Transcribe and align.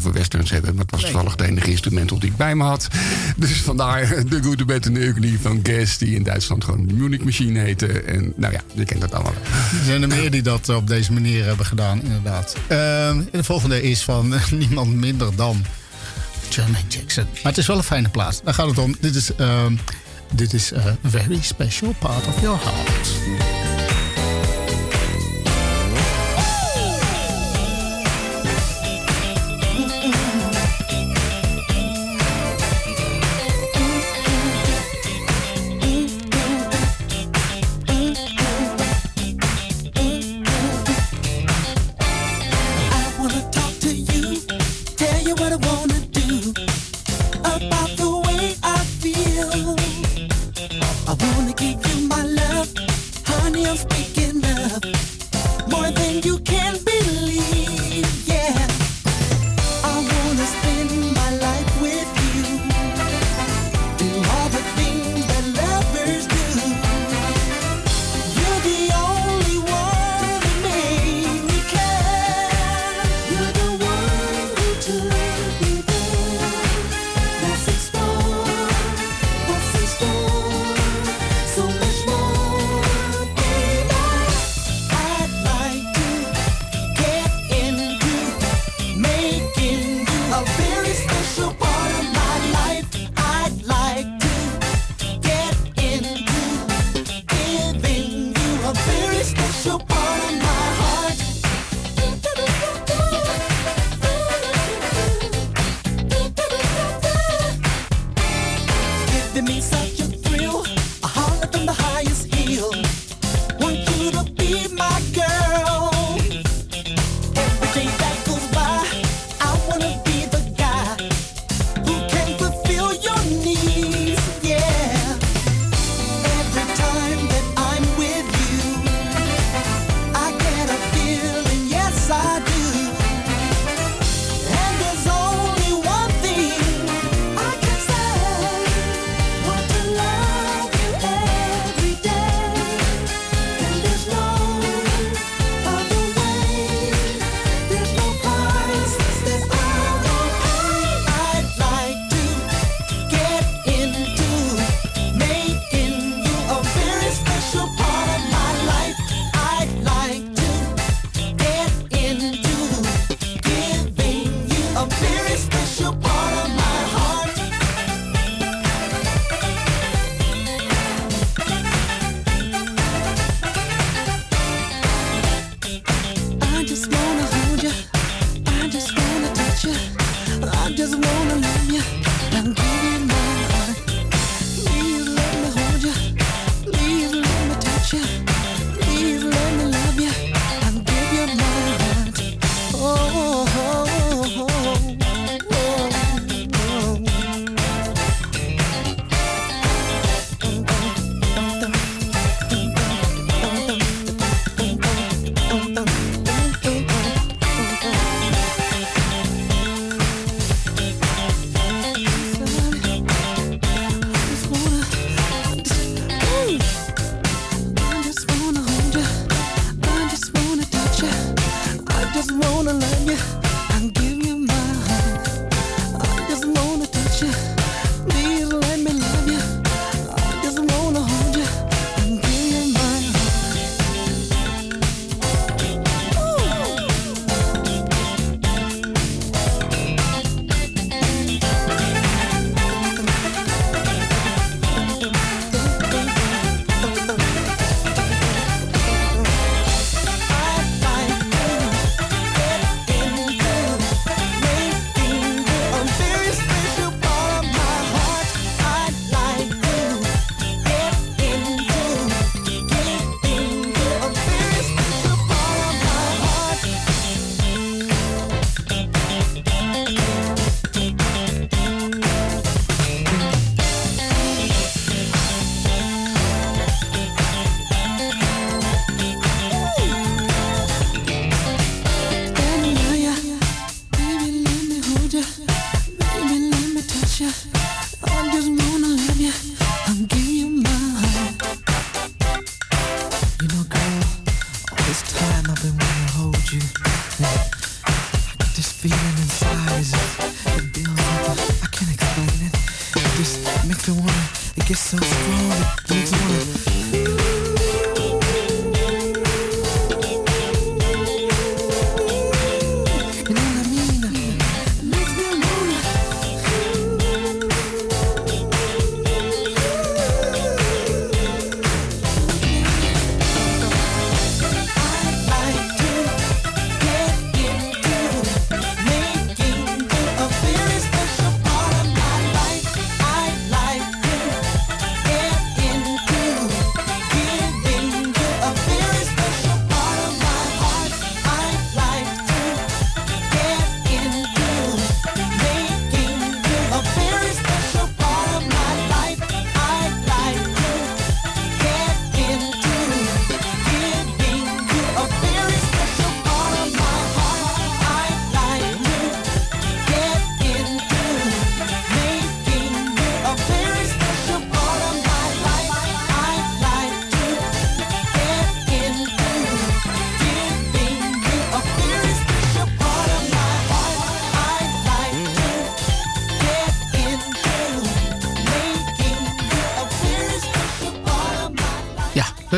over 0.00 0.12
westerns 0.12 0.50
hebben, 0.50 0.74
maar 0.74 0.82
het 0.82 0.90
was 0.90 1.00
toevallig 1.00 1.32
het 1.32 1.40
enige 1.40 1.70
instrumental 1.70 2.18
die 2.18 2.30
ik 2.30 2.36
bij 2.36 2.54
me 2.54 2.64
had. 2.64 2.88
Dus 3.36 3.60
vandaar 3.60 4.24
de 4.28 4.42
Goede 4.42 4.64
Bed 4.64 4.86
en 4.86 4.94
de 4.94 5.06
Ugly 5.06 5.38
van 5.40 5.60
Guess, 5.62 5.98
die 5.98 6.14
in 6.14 6.22
Duitsland 6.22 6.64
gewoon 6.64 6.88
Munich 6.94 7.24
Machine 7.24 7.58
heette. 7.58 7.86
En 7.86 8.32
nou 8.36 8.52
ja, 8.52 8.60
je 8.74 8.84
kent 8.84 9.00
dat 9.00 9.14
allemaal. 9.14 9.32
Er 9.78 9.84
zijn 9.84 10.02
er 10.02 10.08
meer 10.08 10.30
die 10.30 10.42
dat 10.42 10.68
op 10.68 10.86
deze 10.86 11.12
manier 11.12 11.44
hebben 11.44 11.66
gedaan, 11.66 12.02
inderdaad. 12.02 12.56
Uh, 12.62 12.68
de 13.32 13.44
volgende 13.44 13.82
is 13.82 14.02
van 14.02 14.34
niemand 14.50 14.94
minder 14.94 15.36
dan 15.36 15.64
Jermaine 16.48 16.88
Jackson. 16.88 17.24
Maar 17.24 17.52
het 17.52 17.58
is 17.58 17.66
wel 17.66 17.76
een 17.76 17.82
fijne 17.82 18.08
plaats. 18.08 18.40
Daar 18.42 18.54
gaat 18.54 18.68
het 18.68 18.78
om. 18.78 18.96
Dit 19.00 19.14
is, 19.14 19.30
uh, 19.40 19.64
dit 20.32 20.52
is 20.52 20.74
a 20.74 20.96
very 21.04 21.38
special 21.42 21.94
part 21.98 22.26
of 22.26 22.40
your 22.40 22.58
heart. 22.62 23.19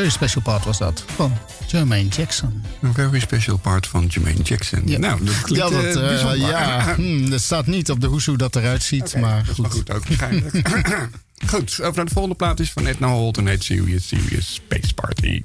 Very 0.03 0.15
Special 0.15 0.43
Part 0.43 0.65
was 0.65 0.79
dat. 0.79 1.05
Van 1.07 1.39
Jermaine 1.67 2.09
Jackson. 2.09 2.63
Een 2.81 2.95
very 2.95 3.21
special 3.21 3.59
part 3.59 3.87
van 3.87 4.07
Jermaine 4.07 4.43
Jackson. 4.43 4.83
Ja. 4.85 4.99
Nou, 4.99 5.25
dat 5.25 5.41
klinkt 5.41 5.71
ja, 5.71 5.83
dat, 5.83 5.85
eh, 5.85 6.03
eh, 6.03 6.09
bijzonder. 6.09 6.39
ja 6.39 6.95
hmm, 6.97 7.31
dat 7.31 7.41
staat 7.41 7.67
niet 7.67 7.91
op 7.91 8.01
de 8.01 8.07
hoes 8.07 8.27
hoe 8.27 8.37
dat 8.37 8.57
eruit 8.57 8.83
ziet. 8.83 9.17
maar 9.21 9.39
Dat 9.39 9.49
is 9.49 9.55
goed. 9.55 9.63
maar 9.63 9.71
goed 9.71 9.91
ook 9.91 10.07
waarschijnlijk. 10.07 10.69
goed, 11.51 11.81
over 11.81 11.97
naar 11.97 12.05
de 12.05 12.13
volgende 12.13 12.37
plaat 12.37 12.61
is 12.61 12.71
van 12.71 12.87
Edna 12.87 13.09
Holt 13.09 13.37
en 13.37 13.47
heet 13.47 13.65
Serious 13.65 14.09
Serious 14.09 14.55
Space 14.55 14.95
Party. 14.95 15.43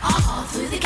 All 0.00 0.12
through 0.52 0.70
the 0.70 0.78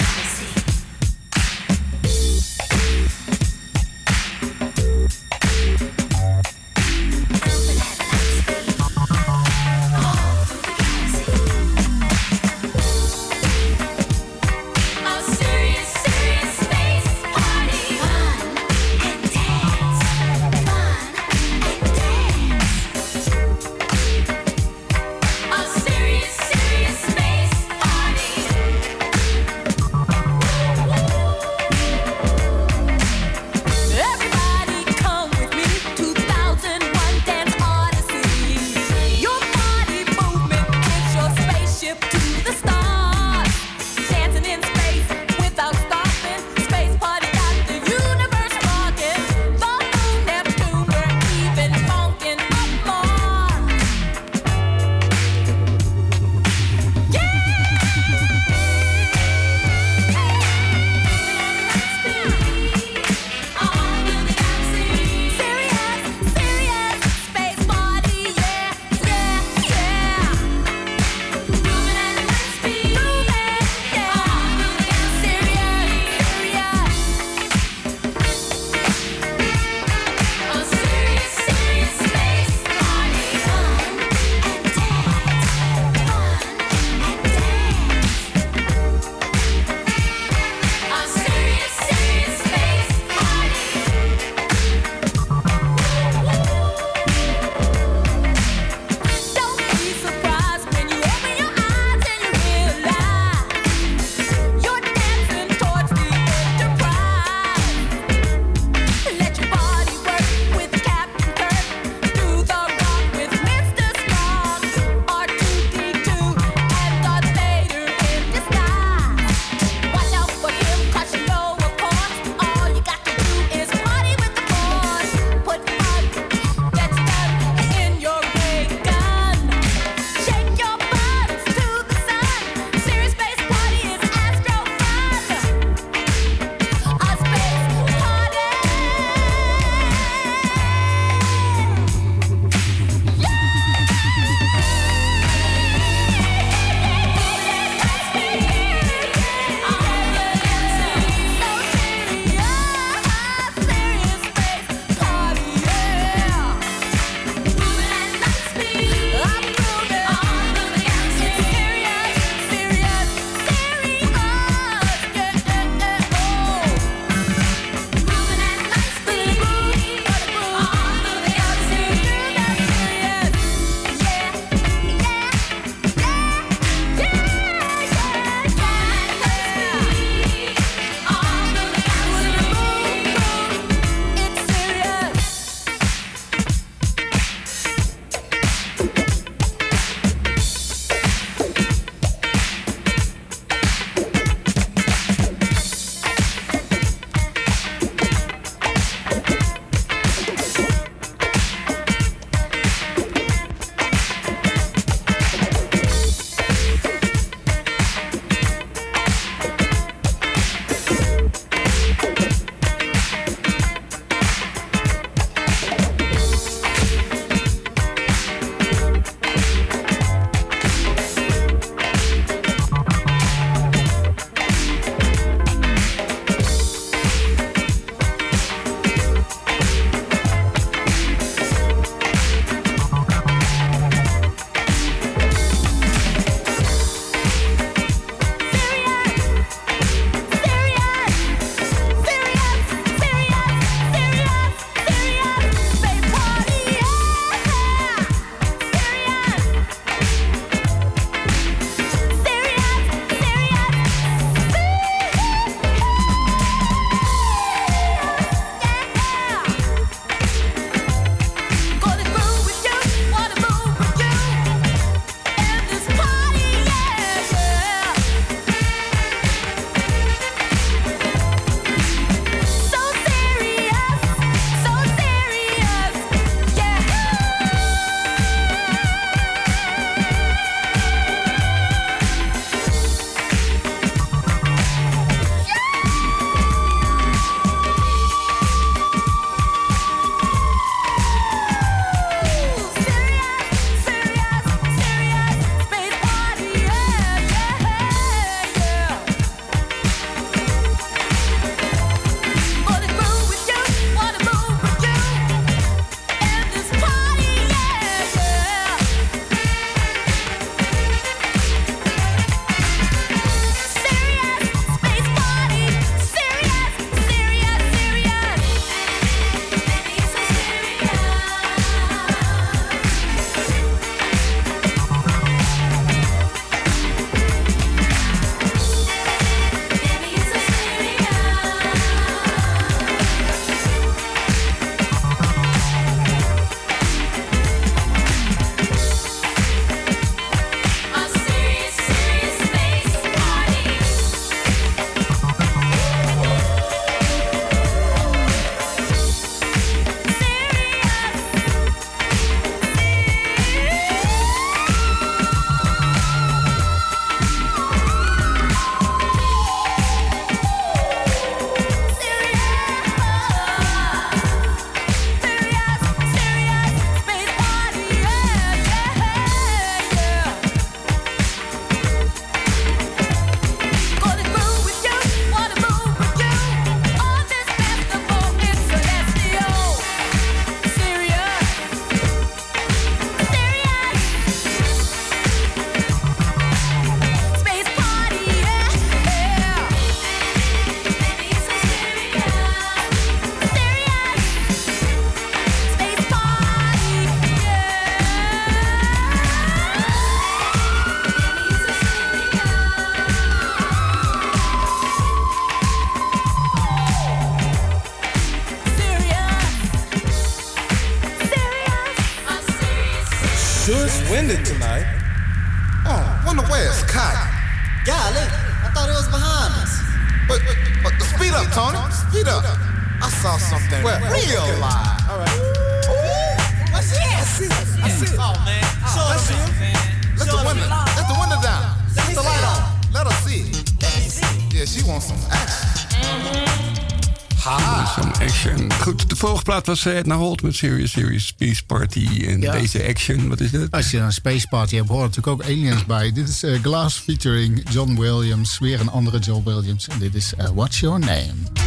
dat 439.67 439.83
was 439.83 439.93
eh, 439.93 439.99
Edna 439.99 440.17
Holt 440.17 440.43
met 440.43 440.55
Serious 440.55 440.91
Serious 440.91 441.27
Space 441.27 441.65
Party 441.65 442.25
en 442.27 442.41
deze 442.41 442.87
action. 442.89 443.29
Wat 443.29 443.41
is 443.41 443.51
dat? 443.51 443.71
Als 443.71 443.91
je 443.91 443.99
een 443.99 444.13
Space 444.13 444.49
Party 444.49 444.77
hebt, 444.77 444.89
hoor 444.89 445.01
natuurlijk 445.01 445.27
ook 445.27 445.43
aliens 445.43 445.85
bij. 445.85 446.13
Dit 446.13 446.29
is 446.29 446.43
eh, 446.43 446.63
Glass 446.63 446.99
featuring 446.99 447.71
John 447.71 448.01
Williams, 448.01 448.59
weer 448.59 448.81
een 448.81 448.91
andere 448.91 449.19
John 449.19 449.45
Williams. 449.45 449.89
En 449.89 449.99
dit 449.99 450.15
is 450.15 450.35
eh, 450.35 450.49
What's 450.55 450.81
Your 450.81 450.99
Name? 450.99 451.66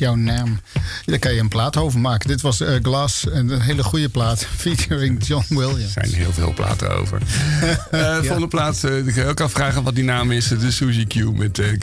jouw 0.00 0.14
naam. 0.14 0.60
Daar 1.04 1.18
kan 1.18 1.34
je 1.34 1.40
een 1.40 1.48
plaat 1.48 1.76
over 1.76 2.00
maken. 2.00 2.28
Dit 2.28 2.40
was 2.40 2.60
eh, 2.60 2.74
glas 2.82 3.28
en 3.28 3.48
een 3.48 3.60
hele 3.60 3.82
goede 3.82 4.08
plaat, 4.08 4.46
featuring 4.56 5.26
John 5.26 5.44
Williams. 5.48 5.96
Er 5.96 6.06
zijn 6.06 6.14
heel 6.14 6.32
veel 6.32 6.54
platen 6.54 6.90
over. 6.98 7.20
Eh, 7.90 8.16
volgende 8.16 8.48
plaat, 8.48 8.82
uh, 8.84 9.06
ik 9.06 9.14
kan 9.14 9.24
ook 9.24 9.40
afvragen 9.40 9.82
wat 9.82 9.94
die 9.94 10.04
naam 10.04 10.30
is. 10.30 10.48
De 10.48 10.70
Suzy 10.70 11.06
Q 11.06 11.36
met 11.36 11.58
uh, 11.58 11.78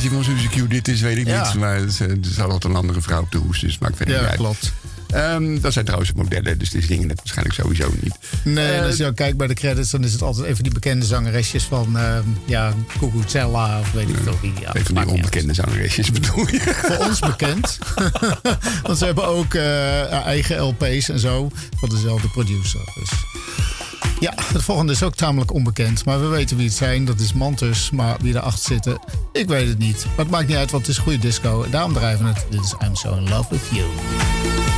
versie 0.00 0.24
van 0.24 0.36
Suzy 0.36 0.48
Q 0.48 0.70
dit 0.70 0.88
is, 0.88 1.00
weet 1.00 1.16
ik 1.16 1.26
ja. 1.26 1.46
niet. 1.46 1.54
Maar 1.54 1.88
ze, 1.88 2.06
eh, 2.06 2.16
zal 2.20 2.50
altijd 2.50 2.72
een 2.72 2.78
andere 2.78 3.00
vrouw 3.00 3.20
op 3.20 3.30
de 3.30 3.38
hoes, 3.38 3.60
dus 3.60 3.78
maakt 3.78 3.96
verder 3.96 4.14
ja, 4.14 4.22
niet 4.22 4.36
klopt. 4.36 4.72
Ehm, 5.10 5.60
dat 5.60 5.72
zijn 5.72 5.84
trouwens 5.84 6.12
modellen, 6.12 6.58
dus 6.58 6.70
die 6.70 6.86
dingen 6.86 7.08
het 7.08 7.18
waarschijnlijk 7.18 7.56
sowieso 7.56 7.92
niet. 8.00 8.14
Nee, 8.44 8.72
eh, 8.72 8.84
als 8.84 8.96
je 8.96 9.02
nou 9.02 9.14
kijkt 9.14 9.36
bij 9.36 9.46
de 9.46 9.54
credits, 9.54 9.90
dan 9.90 10.04
is 10.04 10.12
het 10.12 10.22
altijd 10.22 10.46
even 10.46 10.62
die 10.62 10.72
bekende 10.72 11.06
zangeresjes 11.06 11.64
van 11.64 11.96
uh, 11.96 12.18
ja, 12.46 12.74
of 13.00 13.92
weet 13.92 14.08
ik 14.08 14.16
veel 14.22 14.38
wie. 14.40 14.52
Even 14.72 14.94
die 14.94 15.06
onbekende 15.06 15.54
zangeresjes 15.54 16.10
bedoel 16.10 16.48
je? 16.48 16.60
Voor 16.88 17.06
ons 17.06 17.18
bekend. 17.18 17.78
Want 18.82 18.98
ze 18.98 19.04
hebben 19.04 19.26
ook 19.26 19.54
eh, 19.54 20.12
eigen 20.12 20.60
LP's 20.60 21.08
en 21.08 21.18
zo 21.18 21.50
van 21.76 21.88
dezelfde 21.88 22.28
producer. 22.28 22.80
Dus. 22.94 23.10
Ja, 24.20 24.32
het 24.36 24.62
volgende 24.62 24.92
is 24.92 25.02
ook 25.02 25.14
tamelijk 25.14 25.52
onbekend. 25.52 26.04
Maar 26.04 26.20
we 26.20 26.26
weten 26.26 26.56
wie 26.56 26.66
het 26.66 26.76
zijn. 26.76 27.04
Dat 27.04 27.20
is 27.20 27.32
Mantus. 27.32 27.90
Maar 27.90 28.16
wie 28.20 28.34
erachter 28.34 28.72
zitten, 28.72 28.92
eh, 28.92 29.40
ik 29.40 29.48
weet 29.48 29.68
het 29.68 29.78
niet. 29.78 30.04
Maar 30.04 30.24
het 30.24 30.30
maakt 30.30 30.48
niet 30.48 30.56
uit, 30.56 30.70
want 30.70 30.86
het 30.86 30.96
is 30.96 31.02
goede 31.02 31.18
disco. 31.18 31.66
Daarom 31.70 31.92
drijven 31.92 32.24
we 32.24 32.32
het. 32.32 32.46
Dit 32.50 32.60
is 32.60 32.74
I'm 32.86 32.94
So 32.96 33.14
In 33.14 33.28
Love 33.28 33.46
With 33.50 33.68
You. 33.70 34.69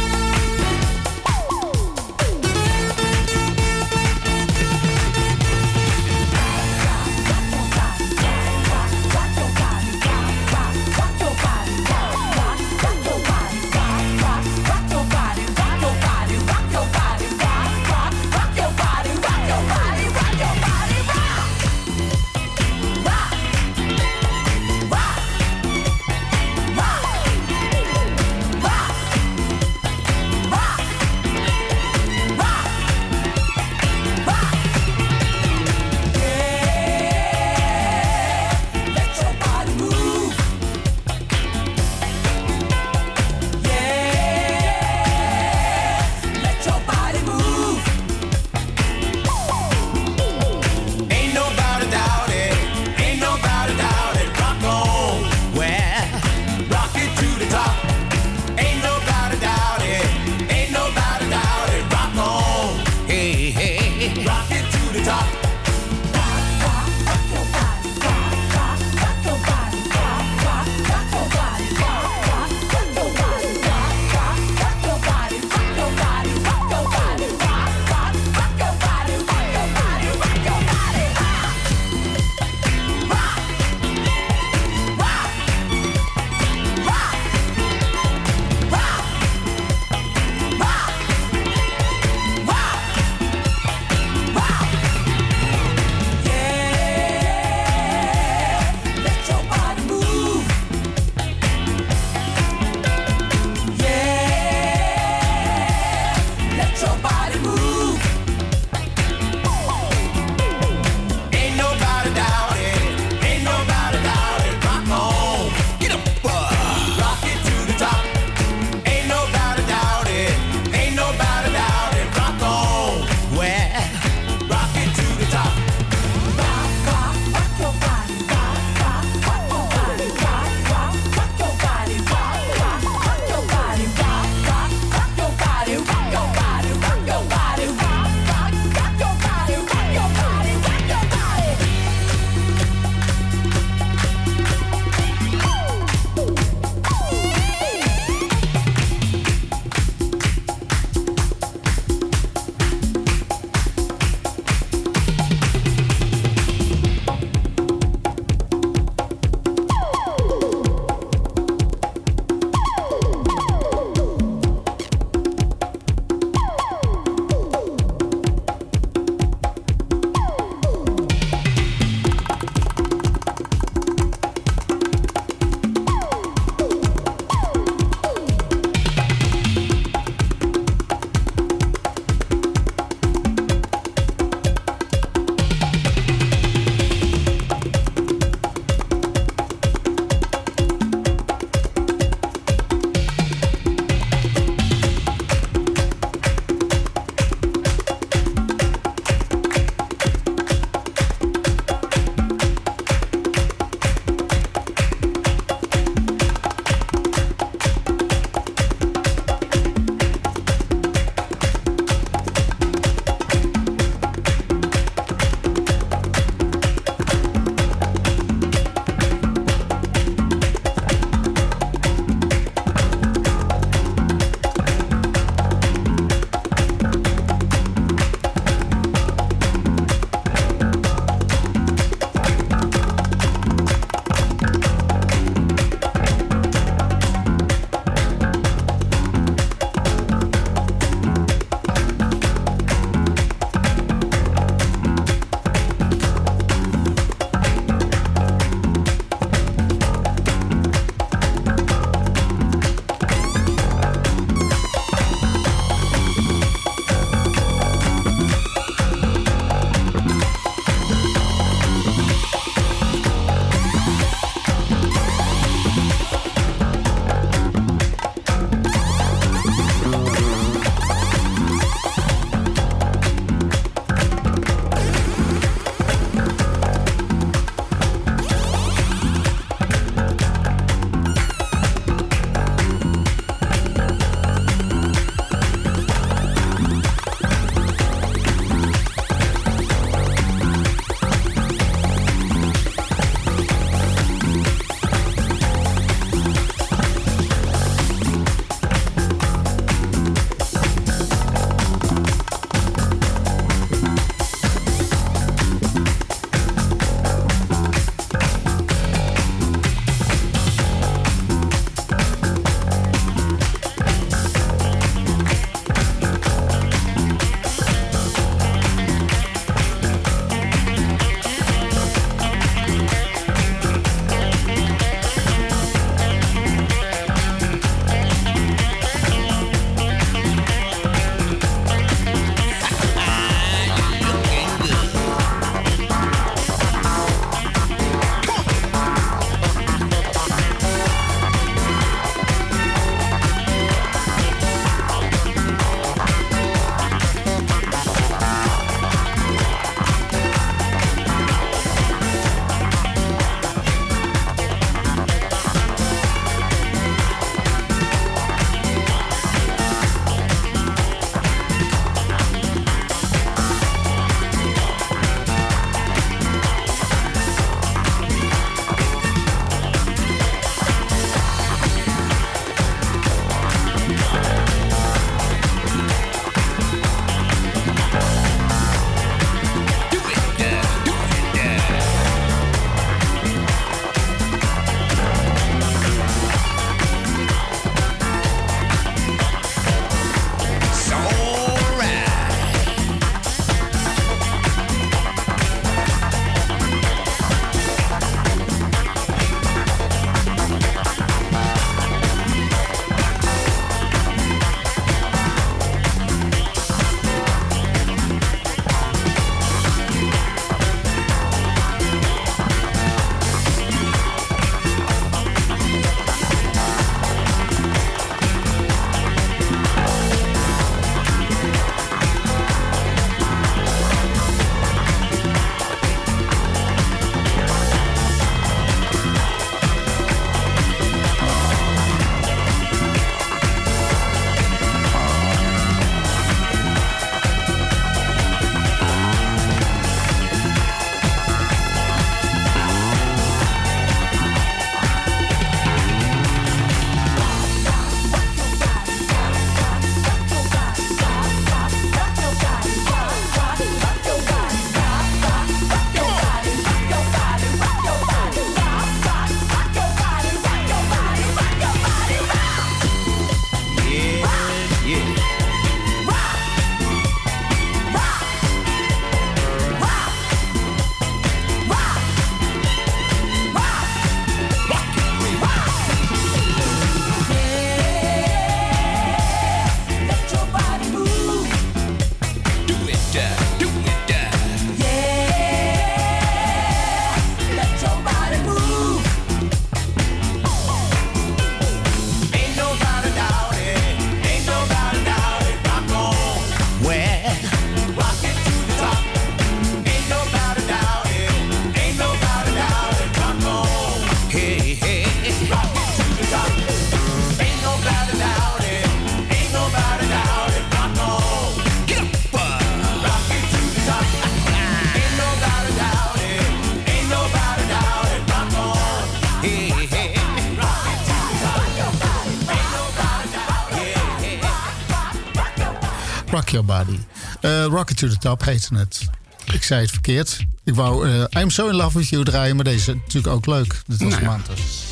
Rock 526.30 526.48
Your 526.48 526.64
Body. 526.64 526.98
Eh, 527.40 527.64
rock 527.64 527.90
It 527.90 527.96
To 527.96 528.08
The 528.08 528.18
Top 528.18 528.44
heette 528.44 528.74
het. 528.74 529.08
Ik 529.52 529.62
zei 529.62 529.80
het 529.80 529.90
verkeerd. 529.90 530.44
Ik 530.64 530.74
wou 530.74 531.08
eh, 531.08 531.42
I'm 531.42 531.50
So 531.50 531.68
In 531.68 531.74
Love 531.74 531.98
With 531.98 532.08
You 532.08 532.24
draaien, 532.24 532.56
maar 532.56 532.64
deze 532.64 532.90
is 532.90 532.96
natuurlijk 532.96 533.34
ook 533.34 533.46
leuk. 533.46 533.82
Dit 533.86 534.02
was 534.02 534.10
nou 534.10 534.22
ja. 534.22 534.40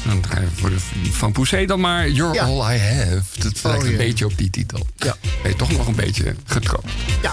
Dan 0.06 0.20
draaien 0.20 0.50
we 0.62 0.76
van 1.10 1.32
Poussey 1.32 1.66
dan 1.66 1.80
maar 1.80 2.08
You're. 2.08 2.40
All 2.40 2.74
I 2.74 2.78
Have. 2.78 3.22
Dat 3.38 3.62
lijkt 3.62 3.82
oh, 3.82 3.88
een 3.88 3.96
beetje 3.96 4.24
op 4.24 4.38
die 4.38 4.50
titel. 4.50 4.86
Ja. 4.96 5.16
Ben 5.42 5.50
je 5.50 5.56
toch 5.56 5.72
nog 5.72 5.86
een 5.86 5.94
beetje 5.94 6.34
getrokken? 6.44 6.90
Ja. 7.22 7.32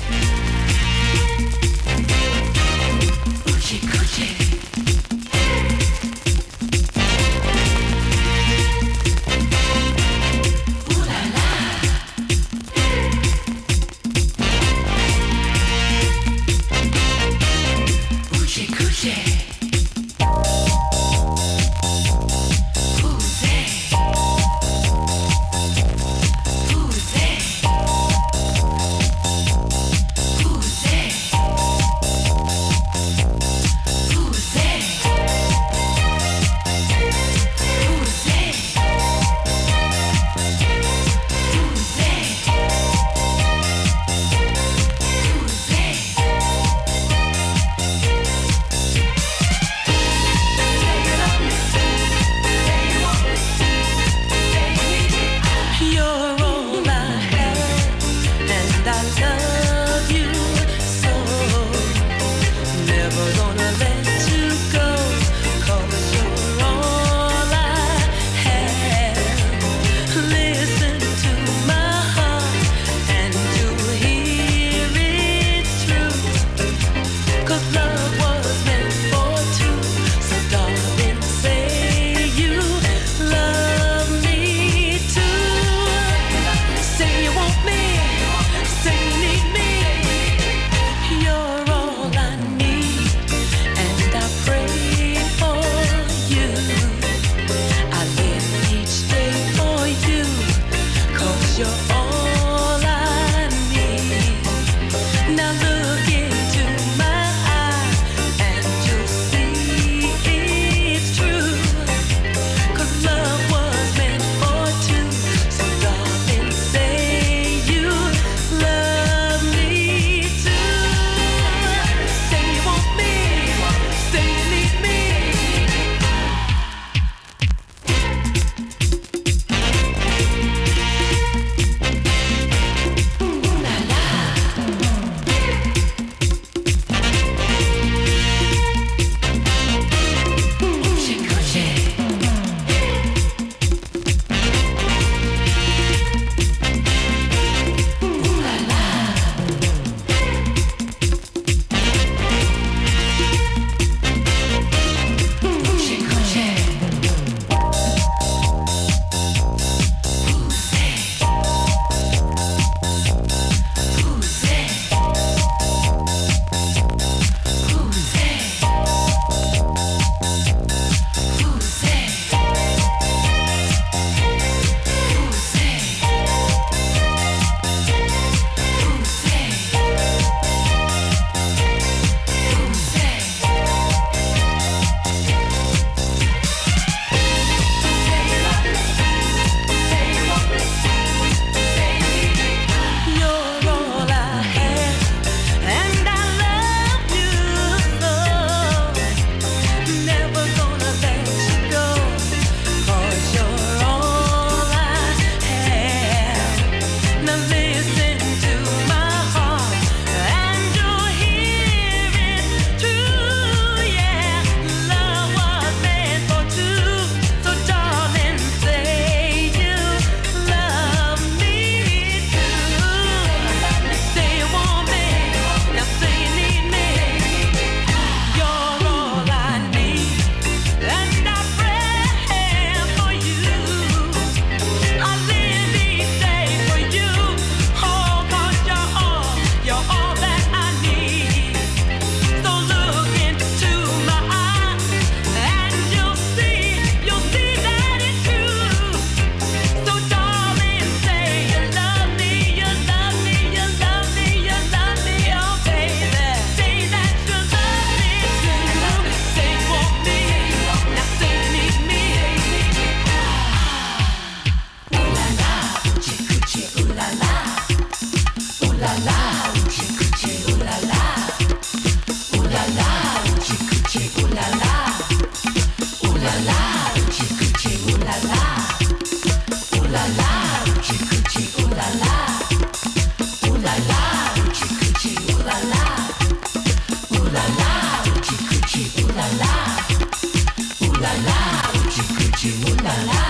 la 291.07 291.13
la, 291.25 291.71
Gucci 291.71 292.01
Gucci 292.17 292.49
ooh 292.49 292.75
la 292.83 292.93
la. 293.05 293.26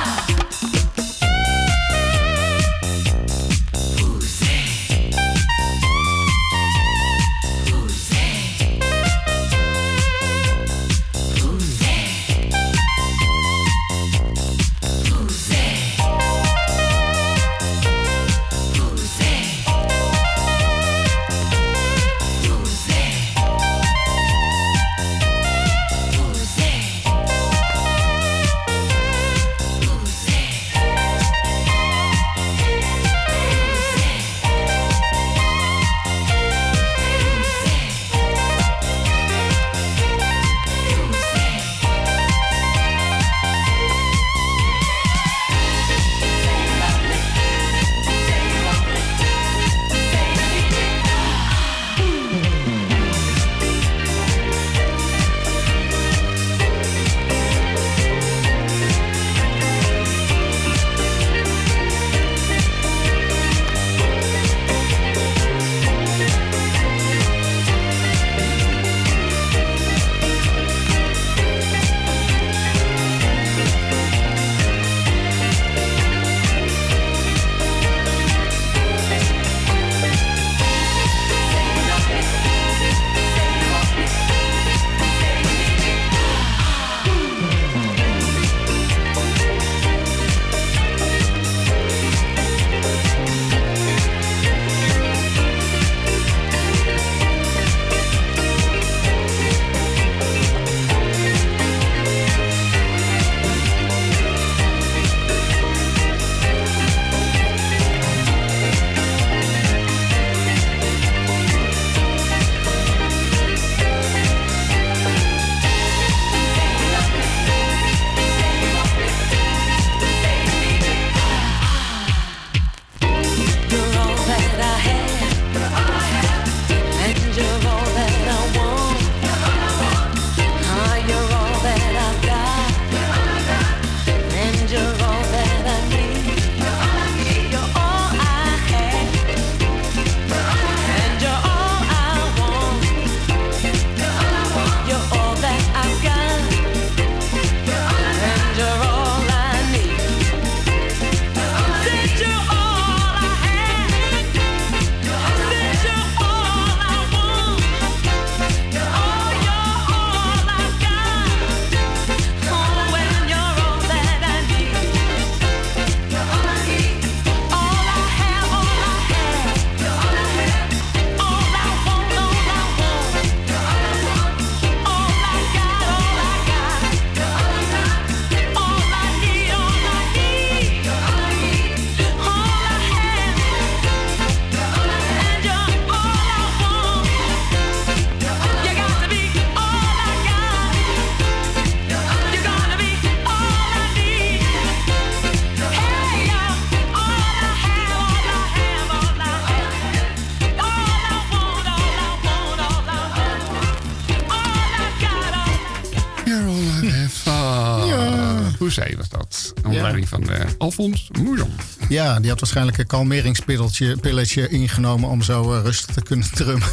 Hoezee 208.59 208.97
was 208.97 209.09
dat. 209.09 209.53
Onder 209.65 209.81
leiding 209.81 210.07
van 210.09 210.29
eh, 210.29 210.45
Alfons 210.57 211.09
Moejon. 211.21 211.51
Ja, 211.89 212.19
die 212.19 212.29
had 212.29 212.39
waarschijnlijk 212.39 212.77
een 212.77 212.87
kalmeringspilletje 212.87 213.97
pilletje 213.97 214.47
ingenomen 214.49 215.09
om 215.09 215.21
zo 215.21 215.53
eh, 215.53 215.61
rustig 215.63 215.93
te 215.95 216.01
kunnen 216.01 216.27
drummen. 216.35 216.67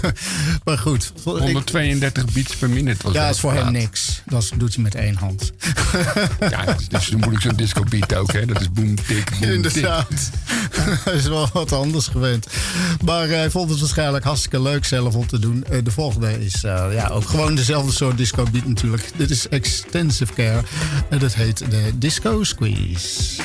maar 0.65 0.79
goed. 0.79 1.13
ik- 1.17 1.23
132 1.25 2.25
beats 2.33 2.57
per 2.57 2.71
minute 2.71 3.03
was 3.03 3.13
ja, 3.15 3.27
dat 3.27 3.35
is 3.35 3.41
voor 3.41 3.53
hem 3.53 3.73
niks. 3.73 4.23
Dat 4.27 4.51
doet 4.57 4.75
hij 4.75 4.83
met 4.83 4.95
één 4.95 5.15
hand. 5.17 5.51
Ja, 6.51 6.65
dus, 6.65 6.89
dus 6.89 7.09
dan 7.09 7.21
moet 7.21 7.33
ik 7.33 7.41
zo'n 7.41 7.57
disco 7.57 7.83
beat 7.89 8.15
ook, 8.15 8.33
hè. 8.33 8.47
Dat 8.47 8.61
is 8.61 8.73
boom, 8.73 8.95
tik, 8.95 9.31
boom, 9.31 9.41
tik. 9.41 9.49
Inderdaad. 9.53 10.31
Hij 11.05 11.15
is 11.15 11.27
wel 11.27 11.49
wat 11.53 11.73
anders 11.73 12.07
gewend. 12.07 12.47
Maar 13.05 13.29
hij 13.29 13.51
vond 13.51 13.71
het 13.71 13.81
waarschijnlijk 13.81 14.25
hartstikke 14.25 14.63
leuk 14.63 14.85
zelf 14.85 15.15
om 15.15 15.27
te 15.27 15.39
doen. 15.39 15.65
Eh, 15.65 15.79
De 15.85 15.91
volgende 15.91 16.45
is 16.45 16.65
eh, 16.65 16.87
ja, 16.93 17.09
ook 17.09 17.29
gewoon 17.29 17.55
dezelfde 17.55 17.93
soort 17.93 18.17
disco 18.17 18.47
beat 18.53 18.67
natuurlijk. 18.67 19.11
Dit 19.17 19.31
is 19.31 19.49
Extensive 19.49 20.33
Care. 20.33 20.63
En 21.11 21.19
dat 21.19 21.35
heet 21.35 21.59
de 21.71 21.91
Disco 21.99 22.43
Squeeze. 22.45 23.43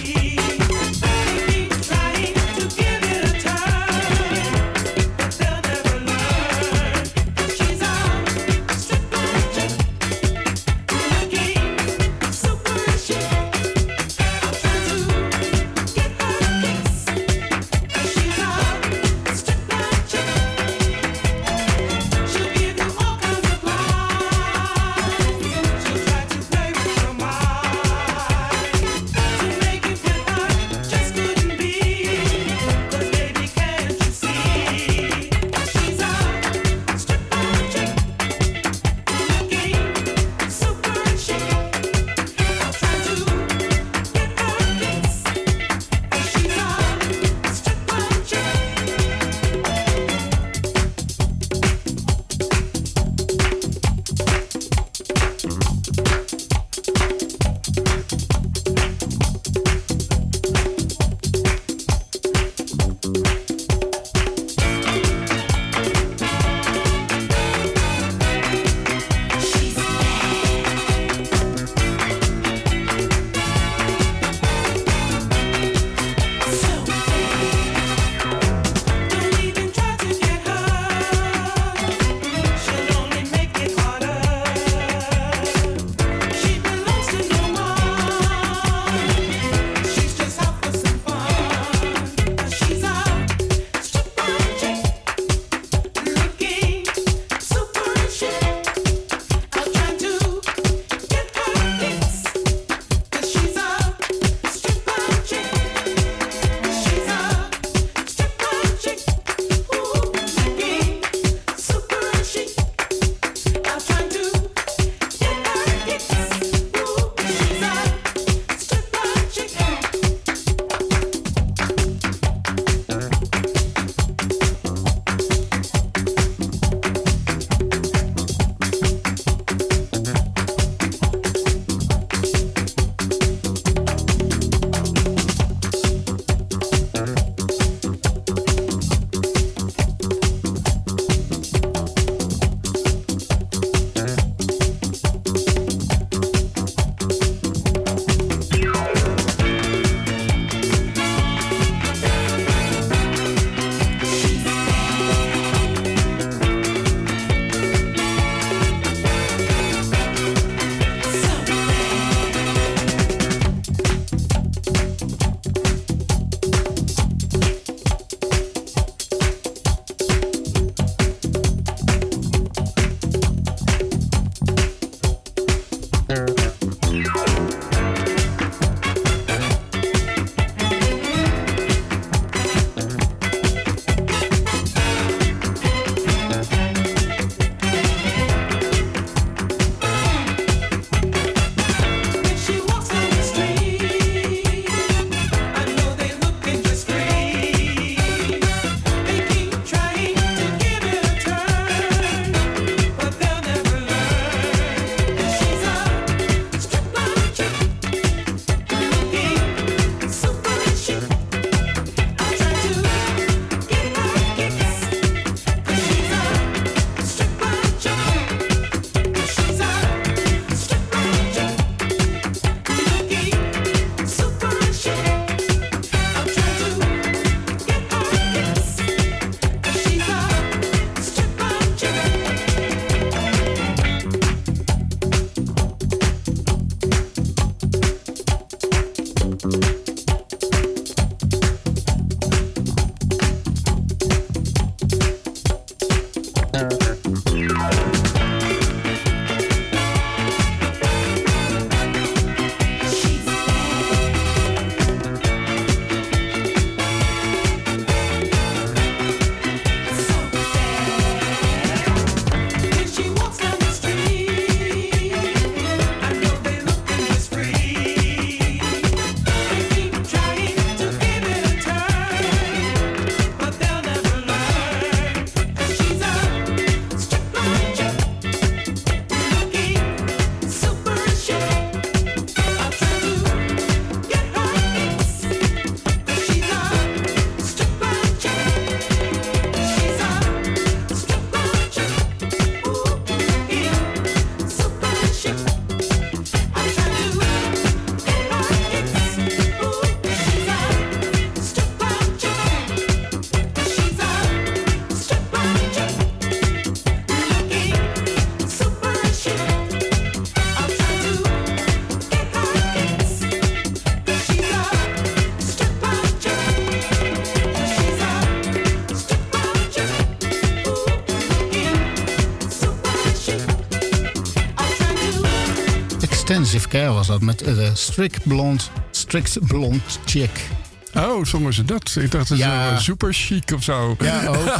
was 326.99 327.07
dat, 327.07 327.21
met 327.21 327.39
de 327.39 327.71
strict 327.73 328.27
blond, 328.27 328.71
strict 328.91 329.47
blond 329.47 329.99
chick. 330.05 330.47
Oh, 330.93 331.25
zongen 331.25 331.53
ze 331.53 331.65
dat? 331.65 331.95
Ik 331.99 332.11
dacht, 332.11 332.29
dat 332.29 332.37
ja. 332.37 332.69
ze 332.69 332.75
eh, 332.75 332.81
super 332.81 333.13
chic 333.13 333.51
of 333.55 333.63
zo. 333.63 333.95
Ja, 333.99 334.25
ook. 334.25 334.59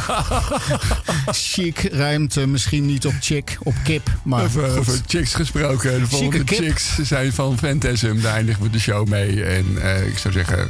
chic 1.52 1.88
ruimt 1.92 2.46
misschien 2.46 2.86
niet 2.86 3.06
op 3.06 3.14
chick, 3.20 3.58
op 3.62 3.74
kip. 3.84 4.10
Maar 4.22 4.44
over, 4.44 4.78
over 4.78 5.00
chicks 5.06 5.34
gesproken. 5.34 6.00
De 6.00 6.06
volgende 6.06 6.42
chicks 6.44 6.98
zijn 7.02 7.32
van 7.32 7.58
Fantasm. 7.58 8.20
Daar 8.20 8.34
eindigen 8.34 8.62
we 8.62 8.70
de 8.70 8.80
show 8.80 9.08
mee. 9.08 9.44
En 9.44 9.82
eh, 9.82 10.06
ik 10.06 10.18
zou 10.18 10.34
zeggen, 10.34 10.68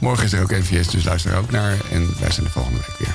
morgen 0.00 0.24
is 0.24 0.32
er 0.32 0.42
ook 0.42 0.50
NVS, 0.50 0.88
dus 0.88 1.04
luister 1.04 1.36
ook 1.36 1.50
naar. 1.50 1.76
En 1.90 2.08
wij 2.20 2.30
zijn 2.30 2.46
de 2.46 2.52
volgende 2.52 2.78
week 2.78 2.98
weer. 2.98 3.09